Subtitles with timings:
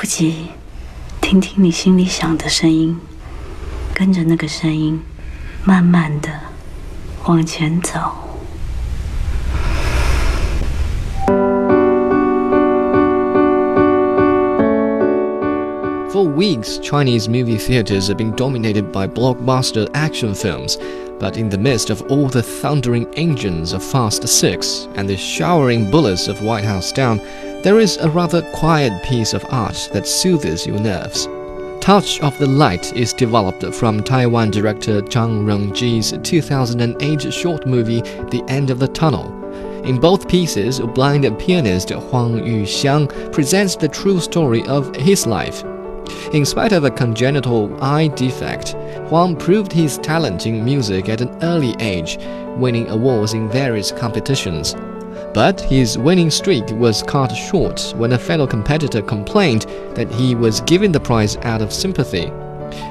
[0.00, 0.47] 不急，
[1.21, 2.97] 听听你心里想的声音，
[3.93, 4.99] 跟着那个声音，
[5.63, 6.29] 慢慢的
[7.25, 7.99] 往前走。
[16.11, 20.77] For weeks, Chinese movie theaters have been dominated by blockbuster action films.
[21.19, 25.91] But in the midst of all the thundering engines of Fast Six and the showering
[25.91, 27.21] bullets of White House Down,
[27.63, 31.27] there is a rather quiet piece of art that soothes your nerves.
[31.79, 38.43] Touch of the Light is developed from Taiwan director Zhang Rongji's 2008 short movie The
[38.47, 39.37] End of the Tunnel.
[39.83, 45.63] In both pieces, blind pianist Huang Yuxiang presents the true story of his life.
[46.33, 48.69] In spite of a congenital eye defect,
[49.09, 52.17] Huang proved his talent in music at an early age,
[52.57, 54.75] winning awards in various competitions.
[55.32, 60.60] But his winning streak was cut short when a fellow competitor complained that he was
[60.62, 62.32] given the prize out of sympathy.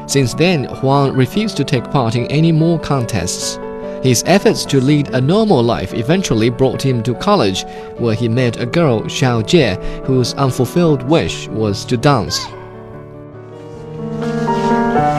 [0.07, 3.59] Since then, Huang refused to take part in any more contests.
[4.04, 7.65] His efforts to lead a normal life eventually brought him to college,
[7.98, 12.40] where he met a girl, Xiao Jie, whose unfulfilled wish was to dance.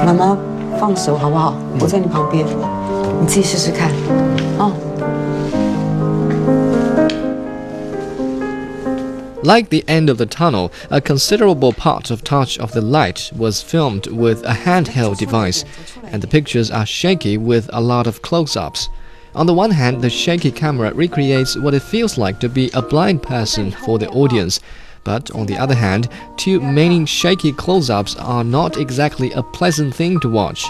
[0.05, 0.39] 妈妈
[0.79, 1.55] 放手好不好？
[1.81, 2.47] 我在你旁边，
[3.21, 3.91] 你自己试试看，
[4.57, 4.71] 啊。
[9.44, 13.64] Like the end of the tunnel, a considerable part of Touch of the Light was
[13.64, 15.66] filmed with a handheld device,
[16.04, 18.88] and the pictures are shaky with a lot of close ups.
[19.34, 22.84] On the one hand, the shaky camera recreates what it feels like to be a
[22.84, 24.60] blind person for the audience.
[25.04, 29.96] But on the other hand, too many shaky close ups are not exactly a pleasant
[29.96, 30.64] thing to watch.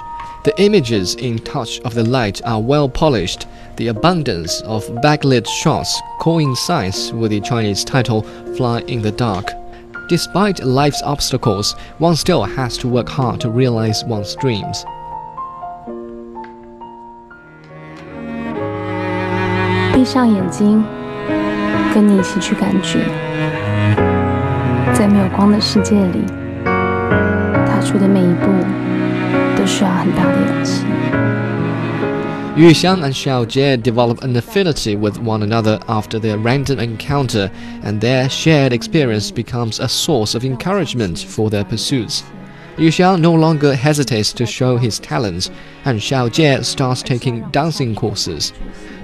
[0.45, 3.47] The images in Touch of the Light are well polished.
[3.77, 8.23] The abundance of backlit shots coincides with the Chinese title
[8.57, 9.53] Fly in the Dark.
[10.09, 14.85] Despite life's obstacles, one still has to work hard to realize one's dreams.
[19.93, 20.85] 闭上眼睛，
[21.93, 23.01] 跟你一起去感觉，
[24.95, 26.25] 在没有光的世界里，
[26.65, 28.47] 踏出的每一步
[29.61, 30.85] 都需要很大的勇气。
[32.57, 37.51] Yu Xiang and Xiao Jie develop an affinity with one another after their random encounter,
[37.83, 42.25] and their shared experience becomes a source of encouragement for their pursuits.
[42.79, 45.51] Yu Xiang no longer hesitates to show his talents,
[45.85, 48.55] and Xiao Jie starts taking dancing courses.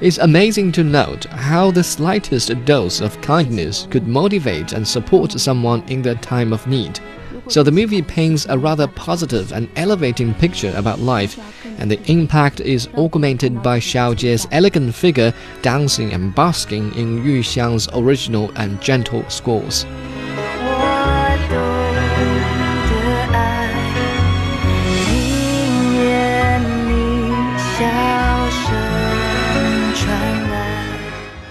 [0.01, 5.83] It's amazing to note how the slightest dose of kindness could motivate and support someone
[5.89, 7.01] in their time of need.
[7.50, 11.40] So the movie paints a rather positive and elevating picture about life,
[11.80, 17.42] and the impact is augmented by Xiao Jie's elegant figure dancing and basking in Yu
[17.42, 19.86] Xiang's original and gentle scores.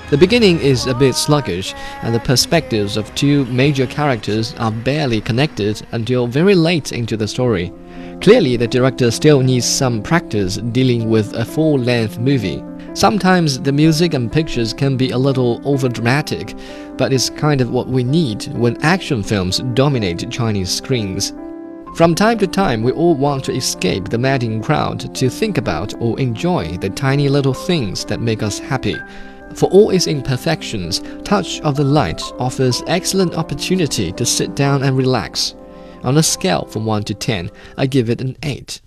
[0.08, 5.20] The beginning is a bit sluggish, and the perspectives of two major characters are barely
[5.20, 7.72] connected until very late into the story.
[8.20, 12.62] Clearly, the director still needs some practice dealing with a full length movie.
[12.94, 16.56] Sometimes the music and pictures can be a little overdramatic,
[16.96, 21.32] but it's kind of what we need when action films dominate Chinese screens.
[21.96, 25.94] From time to time, we all want to escape the madding crowd to think about
[26.00, 28.96] or enjoy the tiny little things that make us happy.
[29.54, 34.96] For all its imperfections, Touch of the Light offers excellent opportunity to sit down and
[34.96, 35.54] relax.
[36.02, 38.80] On a scale from 1 to 10, I give it an 8.